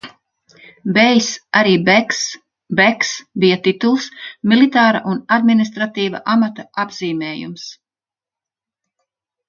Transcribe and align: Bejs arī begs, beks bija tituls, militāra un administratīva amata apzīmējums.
Bejs 0.95 1.27
arī 1.59 1.75
begs, 1.89 2.21
beks 2.79 3.13
bija 3.45 3.59
tituls, 3.69 4.09
militāra 4.55 5.05
un 5.13 5.23
administratīva 5.39 6.23
amata 6.37 6.67
apzīmējums. 6.87 7.69